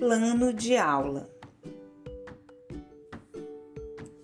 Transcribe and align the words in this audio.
Plano 0.00 0.50
de 0.54 0.78
aula. 0.78 1.28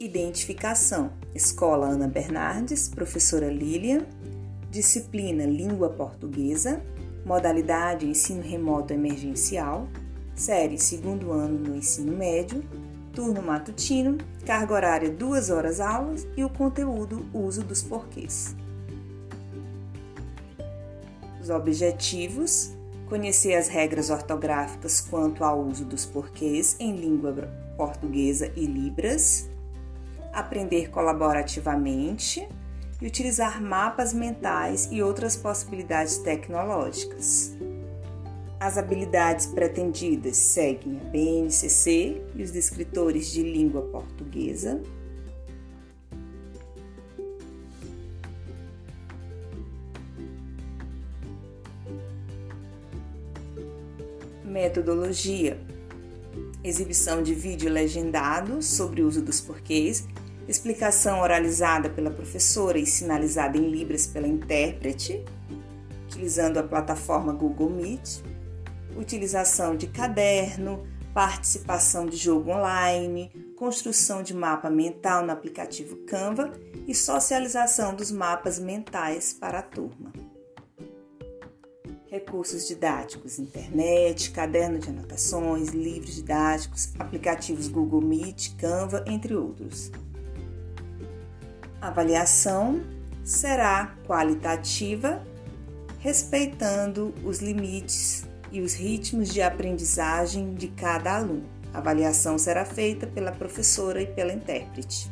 Identificação: 0.00 1.12
Escola 1.34 1.88
Ana 1.88 2.08
Bernardes, 2.08 2.88
professora 2.88 3.52
Lilian, 3.52 4.06
disciplina 4.70 5.44
Língua 5.44 5.90
Portuguesa, 5.90 6.82
modalidade 7.26 8.06
Ensino 8.06 8.40
Remoto 8.40 8.94
Emergencial, 8.94 9.86
série 10.34 10.78
segundo 10.78 11.30
ano 11.30 11.58
no 11.58 11.76
ensino 11.76 12.16
médio, 12.16 12.64
turno 13.12 13.42
matutino, 13.42 14.16
carga 14.46 14.72
horária 14.72 15.10
2 15.10 15.50
horas 15.50 15.78
aulas 15.78 16.26
e 16.38 16.42
o 16.42 16.48
conteúdo 16.48 17.26
uso 17.34 17.62
dos 17.62 17.82
porquês. 17.82 18.56
Os 21.38 21.50
objetivos: 21.50 22.74
conhecer 23.06 23.54
as 23.54 23.68
regras 23.68 24.10
ortográficas 24.10 25.00
quanto 25.00 25.44
ao 25.44 25.60
uso 25.60 25.84
dos 25.84 26.04
porquês 26.04 26.76
em 26.78 26.94
língua 26.96 27.32
portuguesa 27.76 28.52
e 28.56 28.66
libras, 28.66 29.48
aprender 30.32 30.90
colaborativamente 30.90 32.46
e 33.00 33.06
utilizar 33.06 33.62
mapas 33.62 34.12
mentais 34.12 34.88
e 34.90 35.02
outras 35.02 35.36
possibilidades 35.36 36.18
tecnológicas. 36.18 37.56
As 38.58 38.78
habilidades 38.78 39.46
pretendidas 39.46 40.36
seguem 40.38 40.98
a 40.98 41.04
BNCC 41.10 42.22
e 42.34 42.42
os 42.42 42.50
descritores 42.50 43.30
de 43.30 43.42
língua 43.42 43.82
portuguesa, 43.82 44.82
Metodologia: 54.46 55.58
exibição 56.62 57.20
de 57.20 57.34
vídeo 57.34 57.68
legendado 57.68 58.62
sobre 58.62 59.02
o 59.02 59.08
uso 59.08 59.20
dos 59.20 59.40
porquês, 59.40 60.06
explicação 60.46 61.20
oralizada 61.20 61.90
pela 61.90 62.12
professora 62.12 62.78
e 62.78 62.86
sinalizada 62.86 63.58
em 63.58 63.68
Libras 63.68 64.06
pela 64.06 64.28
intérprete, 64.28 65.24
utilizando 66.04 66.58
a 66.58 66.62
plataforma 66.62 67.32
Google 67.32 67.70
Meet, 67.70 68.22
utilização 68.96 69.76
de 69.76 69.88
caderno, 69.88 70.86
participação 71.12 72.06
de 72.06 72.16
jogo 72.16 72.52
online, 72.52 73.32
construção 73.56 74.22
de 74.22 74.32
mapa 74.32 74.70
mental 74.70 75.26
no 75.26 75.32
aplicativo 75.32 75.96
Canva 76.06 76.52
e 76.86 76.94
socialização 76.94 77.96
dos 77.96 78.12
mapas 78.12 78.60
mentais 78.60 79.32
para 79.32 79.58
a 79.58 79.62
turma 79.62 80.15
recursos 82.16 82.66
didáticos, 82.66 83.38
internet, 83.38 84.30
caderno 84.30 84.78
de 84.78 84.88
anotações, 84.88 85.68
livros 85.68 86.14
didáticos, 86.14 86.94
aplicativos 86.98 87.68
Google 87.68 88.00
Meet, 88.00 88.56
Canva, 88.56 89.04
entre 89.06 89.34
outros. 89.34 89.90
A 91.80 91.88
avaliação 91.88 92.80
será 93.22 93.94
qualitativa, 94.06 95.22
respeitando 95.98 97.12
os 97.22 97.40
limites 97.40 98.24
e 98.50 98.62
os 98.62 98.72
ritmos 98.74 99.28
de 99.28 99.42
aprendizagem 99.42 100.54
de 100.54 100.68
cada 100.68 101.16
aluno. 101.16 101.44
A 101.74 101.78
avaliação 101.78 102.38
será 102.38 102.64
feita 102.64 103.06
pela 103.06 103.30
professora 103.30 104.00
e 104.00 104.06
pela 104.06 104.32
intérprete. 104.32 105.10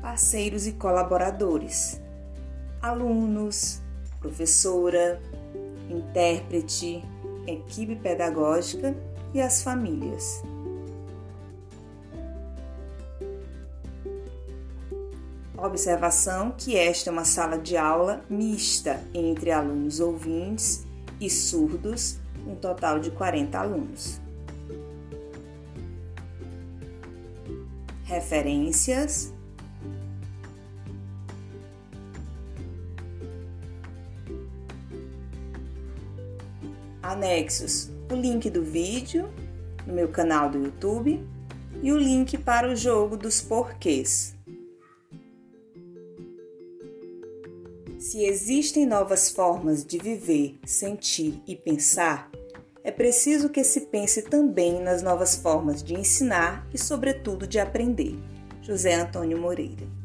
Parceiros 0.00 0.66
e 0.66 0.72
colaboradores, 0.72 2.00
alunos, 2.80 3.80
professora, 4.20 5.20
intérprete, 5.88 7.04
equipe 7.46 7.96
pedagógica 7.96 8.94
e 9.34 9.40
as 9.40 9.62
famílias. 9.62 10.42
Observação 15.56 16.54
que 16.56 16.74
esta 16.74 17.10
é 17.10 17.12
uma 17.12 17.24
sala 17.24 17.58
de 17.58 17.76
aula 17.76 18.24
mista 18.30 18.98
entre 19.12 19.50
alunos 19.50 20.00
ouvintes 20.00 20.86
e 21.20 21.28
surdos, 21.28 22.18
um 22.46 22.54
total 22.54 22.98
de 22.98 23.10
40 23.10 23.58
alunos. 23.58 24.18
Referências 28.04 29.34
anexos 37.10 37.90
o 38.10 38.14
link 38.14 38.50
do 38.50 38.62
vídeo 38.62 39.28
no 39.86 39.94
meu 39.94 40.08
canal 40.08 40.50
do 40.50 40.58
YouTube 40.58 41.24
e 41.82 41.92
o 41.92 41.96
link 41.96 42.36
para 42.38 42.70
o 42.70 42.76
jogo 42.76 43.16
dos 43.16 43.40
porquês. 43.40 44.34
Se 47.98 48.24
existem 48.24 48.86
novas 48.86 49.30
formas 49.30 49.84
de 49.84 49.98
viver, 49.98 50.58
sentir 50.64 51.40
e 51.46 51.54
pensar, 51.54 52.30
é 52.82 52.90
preciso 52.90 53.50
que 53.50 53.62
se 53.62 53.82
pense 53.82 54.22
também 54.22 54.80
nas 54.80 55.02
novas 55.02 55.36
formas 55.36 55.82
de 55.82 55.94
ensinar 55.94 56.66
e, 56.72 56.78
sobretudo, 56.78 57.46
de 57.46 57.58
aprender. 57.58 58.18
José 58.62 58.94
Antônio 58.94 59.38
Moreira 59.38 59.99